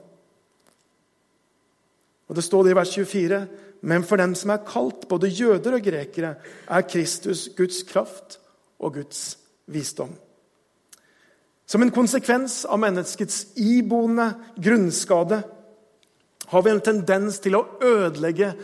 [2.28, 3.46] Og Det står det i vers 24.:
[3.80, 6.34] Men for dem som er kalt, både jøder og grekere,
[6.66, 8.38] er Kristus Guds kraft
[8.78, 9.38] og Guds
[9.70, 10.10] visdom.
[11.68, 15.42] Som en konsekvens av menneskets iboende grunnskade
[16.48, 18.54] har vi en tendens til å ødelegge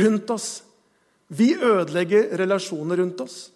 [0.00, 0.48] rundt oss.
[1.28, 3.50] Vi ødelegger relasjoner rundt oss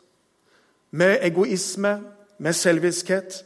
[0.92, 1.94] med egoisme,
[2.36, 3.38] med selviskhet.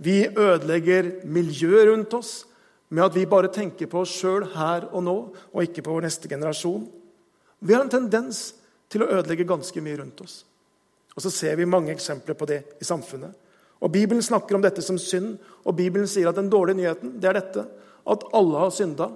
[0.00, 2.46] Vi ødelegger miljøet rundt oss
[2.88, 5.16] med at vi bare tenker på oss sjøl her og nå,
[5.52, 6.86] og ikke på vår neste generasjon.
[7.58, 8.52] Vi har en tendens
[8.92, 10.44] til å ødelegge ganske mye rundt oss.
[11.16, 13.32] Og så ser vi mange eksempler på det i samfunnet.
[13.82, 17.30] Og Bibelen snakker om dette som synd, og Bibelen sier at den dårlige nyheten det
[17.30, 17.64] er dette,
[18.06, 19.10] at alle har synda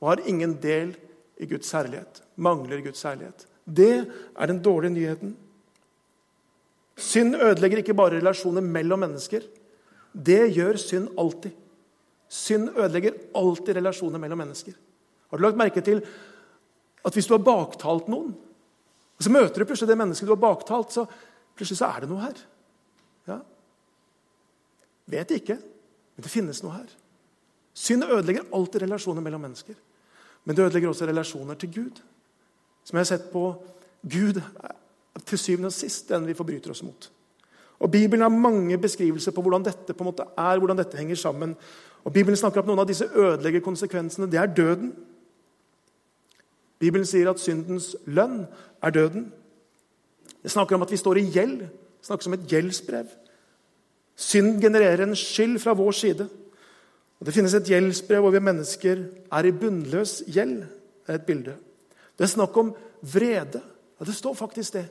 [0.00, 0.94] og har ingen del
[1.40, 2.22] i Guds herlighet.
[2.36, 3.46] Mangler Guds herlighet.
[3.64, 5.36] Det er den dårlige nyheten.
[6.96, 9.44] Synd ødelegger ikke bare relasjoner mellom mennesker.
[10.12, 11.52] Det gjør synd alltid.
[12.36, 14.74] Synd ødelegger alltid relasjoner mellom mennesker.
[15.30, 16.02] Har du lagt merke til
[17.06, 18.34] at hvis du har baktalt noen,
[19.16, 21.06] og så møter du plutselig det mennesket du har baktalt, så
[21.56, 22.42] plutselig så er det noe her?
[23.30, 23.38] Ja.
[25.16, 26.92] Vet ikke, men det finnes noe her.
[27.76, 29.76] Synd ødelegger alltid relasjoner mellom mennesker.
[30.44, 32.02] Men det ødelegger også relasjoner til Gud.
[32.84, 33.48] Som jeg har sett på
[34.02, 34.40] Gud
[35.26, 37.10] til syvende og sist den vi forbryter oss mot.
[37.78, 41.18] Og Bibelen har mange beskrivelser på hvordan dette på en måte er, hvordan dette henger
[41.20, 41.56] sammen.
[42.06, 44.28] Og Bibelen snakker om noen av disse ødelegge konsekvensene.
[44.30, 44.92] Det er døden.
[46.78, 48.44] Bibelen sier at syndens lønn
[48.84, 49.32] er døden.
[50.42, 51.64] Det snakker om at vi står i gjeld.
[51.66, 53.08] Det snakkes om et gjeldsbrev.
[54.16, 56.28] Synd genererer en skyld fra vår side.
[57.18, 60.60] Og Det finnes et gjeldsbrev hvor vi mennesker er i bunnløs gjeld.
[61.06, 61.56] Det er et bilde.
[62.14, 63.62] Det er snakk om vrede.
[63.98, 64.86] Ja, Det står faktisk det.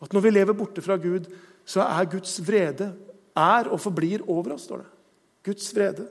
[0.00, 1.28] At når vi lever borte fra Gud,
[1.64, 2.94] så er Guds vrede
[3.36, 4.62] er og forblir over oss.
[4.62, 4.93] står det.
[5.44, 6.06] Guds vrede.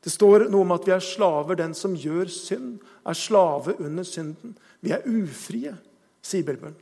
[0.00, 1.58] Det står noe om at vi er slaver.
[1.60, 4.56] Den som gjør synd, er slave under synden.
[4.80, 5.74] Vi er ufrie,
[6.24, 6.76] sier Bibelen.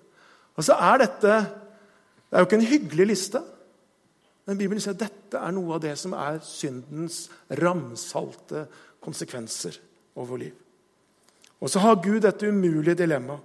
[0.59, 1.41] Og så er dette
[2.29, 3.41] Det er jo ikke en hyggelig liste.
[4.45, 7.23] Men Bibelen sier at dette er noe av det som er syndens
[7.57, 8.67] ramsalte
[9.01, 9.79] konsekvenser
[10.21, 10.53] over liv.
[11.65, 13.41] Og så har Gud dette umulige dilemmaet.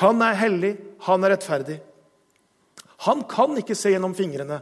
[0.00, 0.72] Han er hellig,
[1.08, 1.78] han er rettferdig.
[3.08, 4.60] Han kan ikke se gjennom fingrene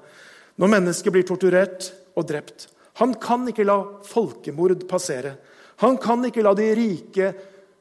[0.60, 2.68] når mennesket blir torturert og drept.
[3.00, 5.36] Han kan ikke la folkemord passere.
[5.80, 7.32] Han kan ikke la de rike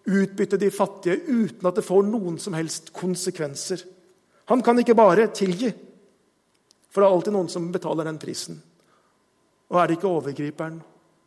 [0.10, 3.84] utbytte de fattige uten at det får noen som helst konsekvenser.
[4.50, 5.70] Han kan ikke bare tilgi,
[6.90, 8.58] for det er alltid noen som betaler den prisen.
[9.70, 10.80] Og er det ikke overgriperen,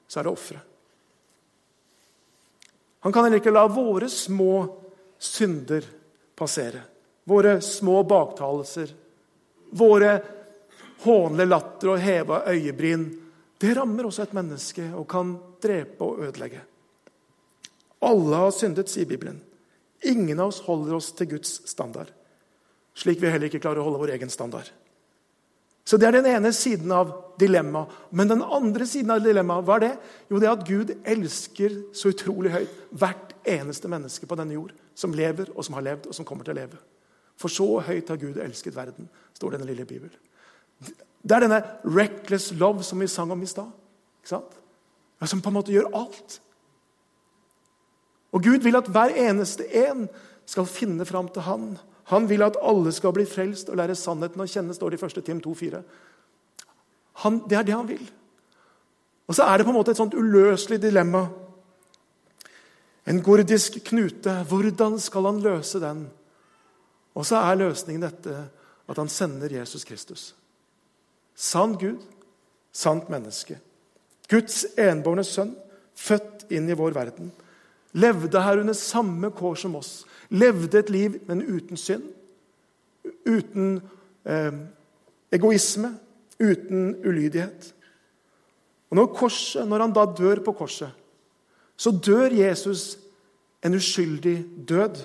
[0.09, 0.69] så er det offeret.
[3.03, 4.55] Han kan heller ikke la våre små
[5.19, 5.87] synder
[6.39, 6.83] passere.
[7.27, 8.91] Våre små baktalelser,
[9.79, 10.13] våre
[11.05, 13.07] hånlige latter og heva øyebryn.
[13.61, 16.63] Det rammer også et menneske og kan drepe og ødelegge.
[18.03, 19.39] Alle har syndet, sier Bibelen.
[20.03, 22.11] Ingen av oss holder oss til Guds standard.
[22.99, 24.67] Slik vi heller ikke klarer å holde vår egen standard.
[25.85, 27.91] Så Det er den ene siden av dilemmaet.
[28.11, 29.93] Men den andre siden av dilemmaet, hva er det?
[30.31, 34.75] Jo, det er at Gud elsker så utrolig høyt hvert eneste menneske på denne jord
[34.95, 36.79] som lever, og som har levd, og som kommer til å leve.
[37.39, 40.15] For så høyt har Gud elsket verden, står det i den lille Bibelen.
[41.23, 43.71] Det er denne 'reckless love' som vi sang om i stad.
[45.25, 46.41] Som på en måte gjør alt.
[48.33, 50.09] Og Gud vil at hver eneste en
[50.47, 51.79] skal finne fram til Han.
[52.05, 55.07] Han vil at alle skal bli frelst og lære sannheten å kjenne, står det i
[55.07, 55.25] 1.
[55.25, 55.83] Tim 2,4.
[57.49, 58.11] Det er det han vil.
[59.29, 61.29] Og så er det på en måte et sånt uløselig dilemma.
[63.07, 64.43] En gordisk knute.
[64.49, 66.11] Hvordan skal han løse den?
[67.15, 68.37] Og så er løsningen dette
[68.89, 70.33] at han sender Jesus Kristus.
[71.35, 72.01] Sann Gud,
[72.73, 73.59] sant menneske.
[74.31, 75.55] Guds enbårne sønn,
[75.99, 77.33] født inn i vår verden.
[77.93, 79.93] Levde her under samme kår som oss.
[80.33, 82.07] Levde et liv, men uten synd.
[83.29, 83.77] Uten
[84.25, 84.55] eh,
[85.33, 85.93] egoisme.
[86.41, 87.69] Uten ulydighet.
[88.91, 90.91] Og når, korset, når han da dør på korset,
[91.77, 92.99] så dør Jesus
[93.65, 94.37] en uskyldig
[94.69, 95.05] død.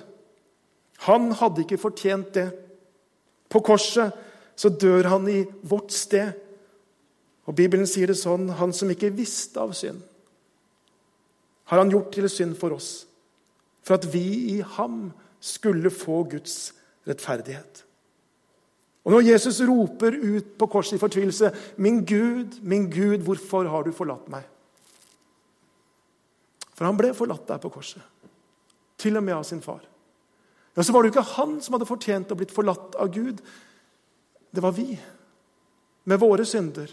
[1.06, 2.48] Han hadde ikke fortjent det.
[3.48, 4.12] På korset
[4.58, 6.32] så dør han i vårt sted.
[7.46, 10.02] Og Bibelen sier det sånn Han som ikke visste av synd,
[11.68, 13.06] har han gjort til synd for oss,
[13.84, 16.72] for at vi i ham skulle få Guds
[17.08, 17.84] rettferdighet.
[19.04, 23.82] Og Når Jesus roper ut på korset i fortvilelse 'Min Gud, min Gud, hvorfor har
[23.82, 24.48] du forlatt meg?'
[26.74, 28.02] For han ble forlatt der på korset,
[28.98, 29.80] til og med av sin far.
[30.76, 33.40] Ja, Så var det jo ikke han som hadde fortjent å blitt forlatt av Gud.
[34.50, 34.98] Det var vi,
[36.04, 36.90] med våre synder,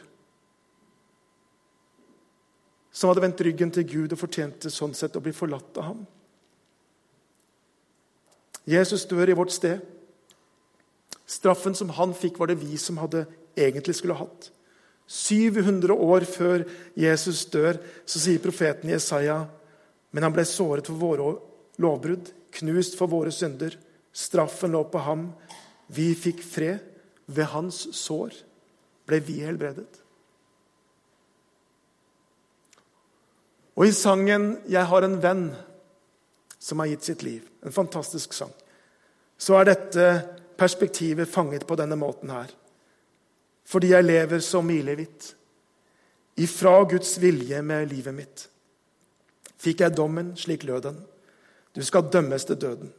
[2.91, 6.05] som hadde vendt ryggen til Gud og fortjente sånn sett å bli forlatt av ham.
[8.65, 9.83] Jesus dør i vårt sted.
[11.27, 13.25] Straffen som han fikk, var det vi som hadde
[13.57, 14.49] egentlig skulle hatt.
[15.11, 16.63] 700 år før
[16.97, 19.43] Jesus dør, så sier profeten Jesaja
[20.15, 21.33] men han ble såret for våre
[21.83, 23.73] lovbrudd, knust for våre synder.
[24.15, 25.25] Straffen lå på ham.
[25.91, 26.79] Vi fikk fred.
[27.27, 28.33] Ved hans sår
[29.05, 30.01] ble vi helbredet.
[33.75, 35.55] Og i sangen 'Jeg har en venn
[36.59, 38.53] som har gitt sitt liv', en fantastisk sang,
[39.37, 42.47] så er dette perspektivet fanget på denne måten her.
[43.65, 45.35] Fordi jeg lever så milevidt
[46.37, 48.49] ifra Guds vilje med livet mitt.
[49.57, 51.05] Fikk jeg dommen, slik lød den.
[51.75, 52.93] Du skal dømmes til døden.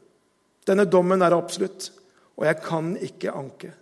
[0.67, 1.93] Denne dommen er absolutt,
[2.37, 3.73] og jeg kan ikke anke.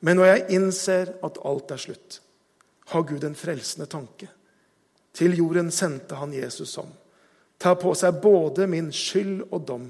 [0.00, 2.20] Men når jeg innser at alt er slutt,
[2.92, 4.28] har Gud en frelsende tanke.
[5.16, 6.92] Til jorden sendte han Jesus som
[7.58, 9.86] tar på seg både min skyld og dom.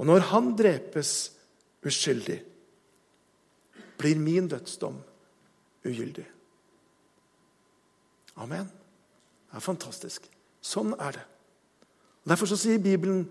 [0.00, 1.12] Og når han drepes
[1.84, 2.38] uskyldig,
[4.00, 4.96] blir min dødsdom
[5.84, 6.24] ugyldig.
[8.40, 8.66] Amen.
[9.50, 10.26] Det er fantastisk.
[10.64, 11.24] Sånn er det.
[12.24, 13.26] Derfor sier Bibelen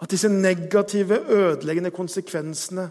[0.00, 2.90] at disse negative, ødeleggende konsekvensene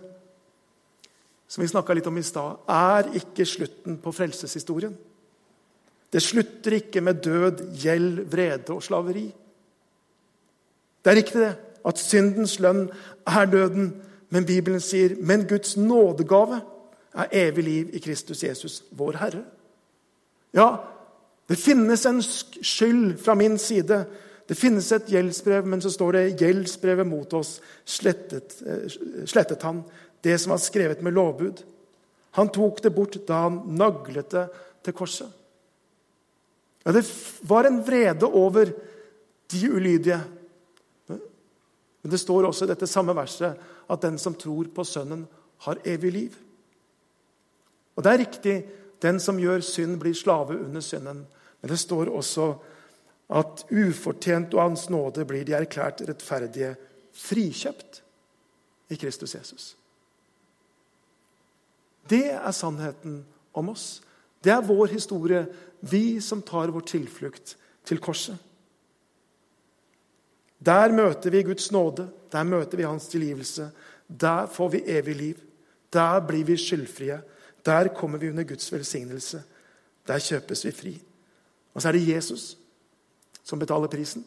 [1.50, 4.94] som vi snakka litt om i stad, er ikke slutten på frelseshistorien.
[6.14, 9.26] Det slutter ikke med død, gjeld, vrede og slaveri.
[11.02, 12.88] Det er riktig det, at syndens lønn
[13.28, 13.92] er døden,
[14.30, 16.62] men Bibelen sier men Guds nådegave
[17.18, 19.44] er evig liv i Kristus Jesus, vår Herre.
[20.54, 20.70] Ja,
[21.50, 24.04] det finnes en skyld fra min side.
[24.50, 29.84] Det finnes et gjeldsbrev, men så står det 'gjeldsbrevet mot oss slettet, eh, slettet han',
[30.22, 31.64] det som var skrevet med lovbud.
[32.38, 34.46] Han tok det bort da han naglet det
[34.86, 35.30] til korset.
[36.84, 37.04] Ja, det
[37.48, 38.72] var en vrede over
[39.52, 40.20] de ulydige.
[41.08, 45.28] Men det står også i dette samme verset at den som tror på Sønnen,
[45.60, 46.36] har evig liv.
[48.00, 48.54] Og det er riktig,
[49.04, 51.26] den som gjør synd, blir slave under synden.
[51.60, 52.54] Men det står også
[53.36, 56.78] at ufortjent og Hans nåde blir de erklært rettferdige,
[57.12, 58.00] frikjøpt
[58.90, 59.74] i Kristus Jesus.
[62.10, 64.02] Det er sannheten om oss.
[64.44, 65.46] Det er vår historie,
[65.82, 68.38] vi som tar vår tilflukt til korset.
[70.60, 73.70] Der møter vi Guds nåde, der møter vi Hans tilgivelse.
[74.10, 75.38] Der får vi evig liv.
[75.94, 77.22] Der blir vi skyldfrie.
[77.66, 79.44] Der kommer vi under Guds velsignelse.
[80.08, 81.02] Der kjøpes vi fri.
[81.74, 82.58] Og så er det Jesus
[83.44, 84.26] som betaler prisen.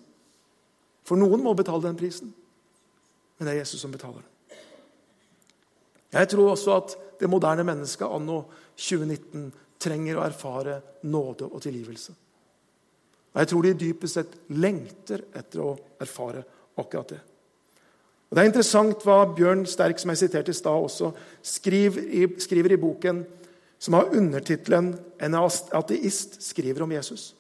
[1.04, 2.30] For noen må betale den prisen,
[3.38, 4.58] men det er Jesus som betaler den.
[6.12, 8.44] Jeg tror også at det moderne mennesket anno
[8.76, 9.50] 2019
[9.82, 10.78] trenger å erfare
[11.10, 12.14] nåde og tilgivelse.
[13.32, 16.44] Og Jeg tror de dypest sett lengter etter å erfare
[16.78, 17.20] akkurat det.
[18.30, 21.12] Og Det er interessant hva Bjørn Sterk, som jeg siterte i stad, også
[21.42, 23.24] skriver i, skriver i boken
[23.78, 27.34] som har undertittelen 'En ateist skriver om Jesus'.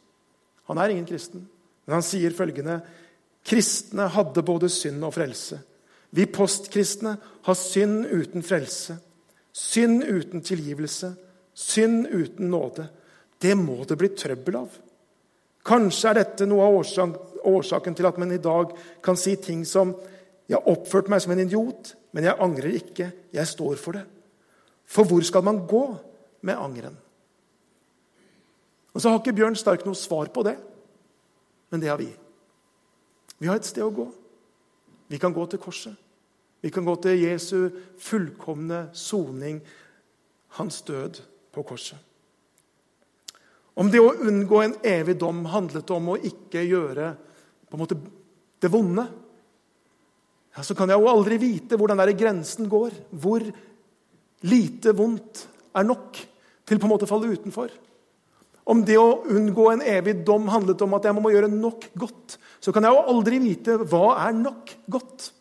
[0.64, 1.48] Han er ingen kristen,
[1.86, 2.82] men han sier følgende
[3.44, 5.58] Kristne hadde både synd og frelse.
[6.10, 8.98] Vi postkristne har synd uten frelse,
[9.52, 11.12] synd uten tilgivelse,
[11.54, 12.88] synd uten nåde.
[13.38, 14.78] Det må det bli trøbbel av.
[15.66, 16.78] Kanskje er dette noe av
[17.52, 18.72] årsaken til at man i dag
[19.04, 19.94] kan si ting som
[20.50, 23.06] Jeg har oppført meg som en idiot, men jeg angrer ikke.
[23.32, 24.02] Jeg står for det.
[24.84, 25.84] For hvor skal man gå
[26.42, 26.96] med angeren?
[28.92, 30.56] Og Så har ikke Bjørn Stark noe svar på det,
[31.70, 32.10] men det har vi.
[33.38, 34.08] Vi har et sted å gå.
[35.08, 35.94] Vi kan gå til korset.
[36.62, 37.56] Vi kan gå til Jesu
[37.98, 39.58] fullkomne soning,
[40.58, 41.18] hans død
[41.52, 41.98] på korset.
[43.72, 47.14] Om det å unngå en evig dom handlet om å ikke gjøre
[47.80, 47.96] måte,
[48.60, 49.06] det vonde,
[50.52, 52.92] ja, så kan jeg jo aldri vite hvor den der grensen går.
[53.16, 53.44] Hvor
[54.44, 56.18] lite vondt er nok
[56.68, 57.72] til på en måte å falle utenfor.
[58.68, 62.36] Om det å unngå en evig dom handlet om at jeg må gjøre nok godt,
[62.62, 65.32] så kan jeg jo aldri vite hva er nok godt.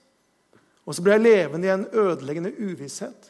[0.88, 3.30] Og så blir jeg levende i en ødeleggende uvisshet.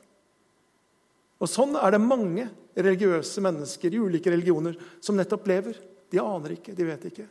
[1.42, 2.48] Og Sånn er det mange
[2.78, 5.80] religiøse mennesker i ulike religioner som nettopp lever.
[6.12, 7.28] De aner ikke, de vet ikke.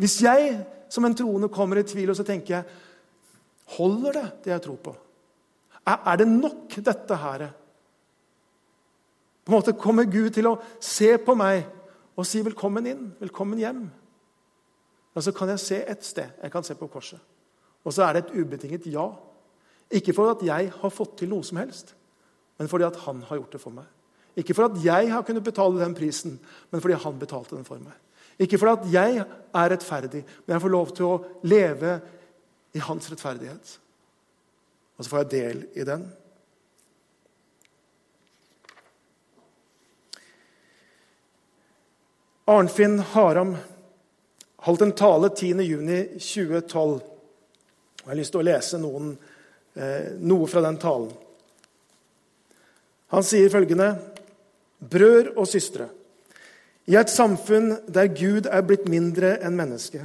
[0.00, 0.58] Hvis jeg
[0.92, 2.82] som en troende kommer i tvil, og så tenker jeg
[3.78, 4.92] Holder det, det jeg tror på?
[5.88, 7.46] Er det nok, dette her?
[9.40, 11.64] På en måte Kommer Gud til å se på meg
[12.14, 13.88] og si 'velkommen inn', 'velkommen hjem'?
[15.14, 16.30] Og så kan jeg se ett sted.
[16.42, 17.18] Jeg kan se på korset.
[17.84, 19.10] Og så er det et ubetinget ja.
[19.92, 21.92] Ikke for at jeg har fått til noe som helst,
[22.58, 23.86] men fordi at han har gjort det for meg.
[24.36, 26.38] Ikke for at jeg har kunnet betale den prisen,
[26.70, 27.94] men fordi han betalte den for meg.
[28.38, 31.94] Ikke fordi at jeg er rettferdig, men jeg får lov til å leve
[32.74, 33.78] i hans rettferdighet.
[34.96, 36.08] Og så får jeg del i den.
[42.50, 43.54] Arnfinn Haram
[44.66, 47.13] holdt en tale 10.6.2012.
[48.04, 49.14] Jeg har lyst til å lese noen,
[49.80, 51.12] eh, noe fra den talen.
[53.08, 53.96] Han sier følgende.:
[54.78, 55.88] Brødre og søstre.
[56.86, 60.02] I et samfunn der Gud er blitt mindre enn menneske,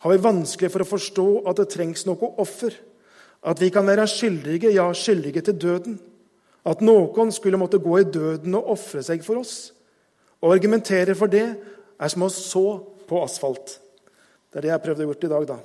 [0.00, 2.72] har vi vanskelig for å forstå at det trengs noe offer.
[3.44, 6.00] At vi kan være skyldige, ja, skyldige til døden.
[6.64, 9.72] At noen skulle måtte gå i døden og ofre seg for oss.
[10.40, 11.44] Å argumentere for det
[12.00, 12.64] er som å så
[13.08, 13.78] på asfalt.
[14.50, 15.58] Det er det jeg prøvde å gjøre i dag, da.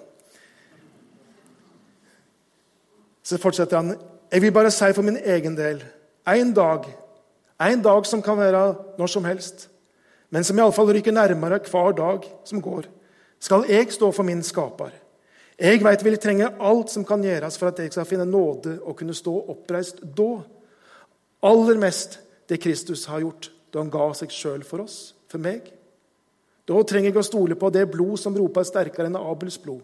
[3.26, 3.96] Så fortsetter han.
[4.32, 5.82] Jeg vil bare si for min egen del
[6.26, 6.86] en dag,
[7.62, 8.62] en dag som kan være
[8.98, 9.68] når som helst,
[10.34, 12.88] men som iallfall rykker nærmere hver dag som går,
[13.40, 14.90] skal jeg stå for min skaper.
[15.56, 18.98] Jeg veit vil trenge alt som kan gjøres for at jeg skal finne nåde og
[18.98, 20.42] kunne stå oppreist da.
[21.46, 22.20] Aller mest
[22.50, 25.70] det Kristus har gjort da han ga seg sjøl for oss, for meg.
[26.66, 29.84] Da trenger jeg å stole på det blod som roper sterkere enn Abels blod,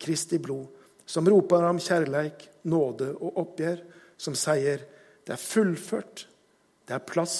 [0.00, 0.66] Kristi blod,
[1.06, 3.82] som roper om kjærleik, nåde og oppgjør,
[4.16, 4.84] som sier
[5.24, 6.26] det er fullført,
[6.84, 7.38] det er plass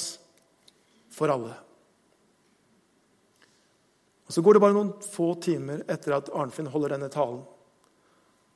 [1.12, 1.54] for alle.
[4.24, 7.42] Og Så går det bare noen få timer etter at Arnfinn holder denne talen.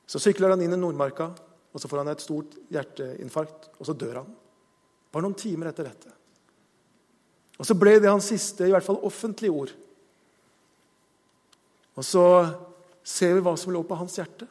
[0.09, 1.29] Så sykler han inn i Nordmarka,
[1.69, 4.31] og så får han et stort hjerteinfarkt, og så dør han.
[5.13, 6.13] Bare noen timer etter dette.
[7.59, 9.73] Og så ble det hans siste, i hvert fall offentlige ord.
[11.99, 12.23] Og så
[13.03, 14.47] ser vi hva som lå på hans hjerte.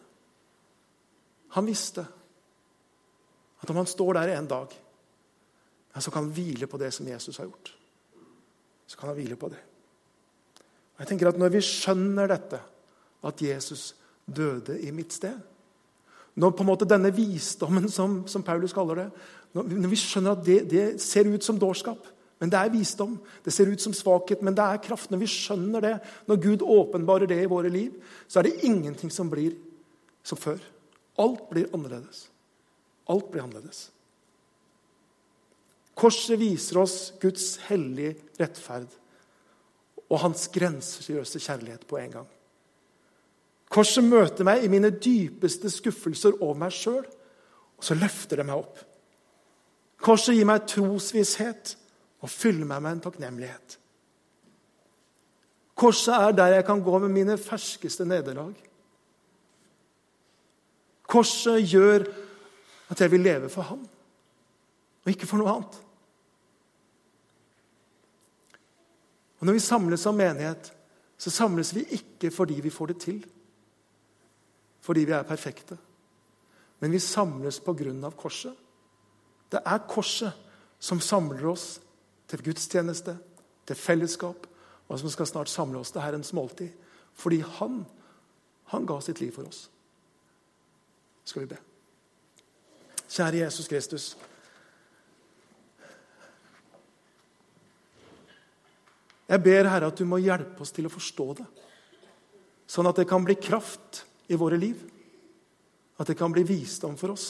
[1.56, 2.04] Han visste
[3.58, 4.74] at om han står der en dag,
[5.98, 7.72] så kan han hvile på det som Jesus har gjort.
[8.86, 9.58] Så kan han hvile på det.
[10.94, 12.60] Og jeg tenker at Når vi skjønner dette,
[13.24, 13.94] at Jesus
[14.26, 15.34] døde i mitt sted
[16.34, 19.08] Når på en måte denne visdommen, som, som Paulus kaller det
[19.54, 22.06] Når vi skjønner at det, det ser ut som dårskap,
[22.38, 23.18] men det er visdom.
[23.44, 25.10] Det ser ut som svakhet, men det er kraft.
[25.10, 25.94] Når vi skjønner det,
[26.28, 27.96] når Gud åpenbarer det i våre liv,
[28.28, 29.56] så er det ingenting som blir
[30.22, 30.60] som før.
[31.18, 32.28] Alt blir annerledes.
[33.08, 33.88] Alt blir annerledes.
[35.98, 38.92] Korset viser oss Guds hellige rettferd
[40.08, 42.28] og hans grenseløse kjærlighet på en gang.
[43.68, 48.62] Korset møter meg i mine dypeste skuffelser over meg sjøl, og så løfter det meg
[48.62, 48.78] opp.
[50.00, 51.74] Korset gir meg trosvisshet
[52.22, 53.76] og fyller meg med en takknemlighet.
[55.78, 58.54] Korset er der jeg kan gå med mine ferskeste nederlag.
[61.08, 62.04] Korset gjør
[62.92, 63.84] at jeg vil leve for ham,
[65.04, 65.78] og ikke for noe annet.
[69.38, 70.72] Og Når vi samles som menighet,
[71.18, 73.22] så samles vi ikke fordi vi får det til,
[74.80, 75.78] fordi vi er perfekte.
[76.80, 78.54] Men vi samles på grunn av korset.
[79.50, 80.32] Det er korset
[80.78, 81.80] som samler oss
[82.28, 83.16] til gudstjeneste,
[83.66, 84.46] til fellesskap,
[84.88, 86.70] og som skal snart samle oss til Herrens måltid.
[87.14, 87.82] Fordi han,
[88.72, 89.66] han ga sitt liv for oss.
[91.28, 91.58] Skal vi be.
[93.08, 94.04] Kjære Jesus Kristus.
[99.28, 101.44] Jeg ber Herre at du må hjelpe oss til å forstå det,
[102.68, 104.80] sånn at det kan bli kraft i våre liv.
[106.00, 107.26] At det kan bli visdom for oss.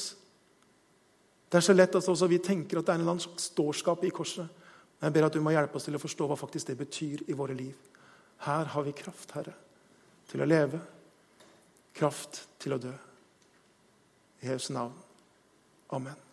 [1.49, 3.49] Det er så lett at også vi tenker at det er en eller annen slags
[3.57, 4.47] dårskap i korset.
[5.01, 7.25] Men jeg ber at du må hjelpe oss til å forstå hva faktisk det betyr
[7.33, 7.75] i våre liv.
[8.45, 9.57] Her har vi kraft, Herre,
[10.29, 10.85] til å leve.
[11.97, 12.95] Kraft til å dø.
[14.43, 14.95] I Jesu navn.
[15.91, 16.28] Amen.